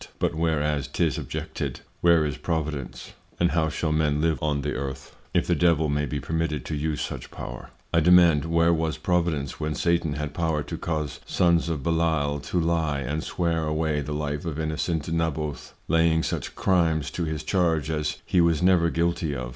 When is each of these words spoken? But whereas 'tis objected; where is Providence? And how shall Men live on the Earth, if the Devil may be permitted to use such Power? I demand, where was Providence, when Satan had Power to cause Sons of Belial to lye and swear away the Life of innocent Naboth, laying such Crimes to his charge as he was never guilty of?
But 0.17 0.33
whereas 0.33 0.87
'tis 0.87 1.19
objected; 1.19 1.81
where 2.01 2.25
is 2.25 2.35
Providence? 2.35 3.13
And 3.39 3.51
how 3.51 3.69
shall 3.69 3.91
Men 3.91 4.19
live 4.19 4.41
on 4.41 4.61
the 4.61 4.73
Earth, 4.73 5.15
if 5.31 5.45
the 5.45 5.53
Devil 5.53 5.89
may 5.89 6.07
be 6.07 6.19
permitted 6.19 6.65
to 6.65 6.75
use 6.75 7.01
such 7.01 7.29
Power? 7.29 7.69
I 7.93 7.99
demand, 7.99 8.45
where 8.45 8.73
was 8.73 8.97
Providence, 8.97 9.59
when 9.59 9.75
Satan 9.75 10.13
had 10.13 10.33
Power 10.33 10.63
to 10.63 10.75
cause 10.75 11.19
Sons 11.27 11.69
of 11.69 11.83
Belial 11.83 12.39
to 12.45 12.59
lye 12.59 13.01
and 13.01 13.23
swear 13.23 13.65
away 13.67 14.01
the 14.01 14.11
Life 14.15 14.43
of 14.43 14.59
innocent 14.59 15.07
Naboth, 15.11 15.75
laying 15.87 16.23
such 16.23 16.55
Crimes 16.55 17.11
to 17.11 17.25
his 17.25 17.43
charge 17.43 17.91
as 17.91 18.17
he 18.25 18.41
was 18.41 18.63
never 18.63 18.89
guilty 18.89 19.35
of? 19.35 19.49